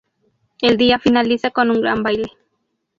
[0.63, 2.25] El día finaliza con un gran baile.